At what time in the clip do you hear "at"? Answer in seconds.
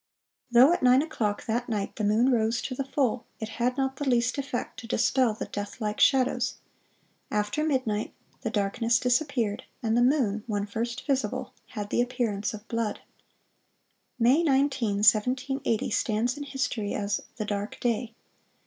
0.73-0.83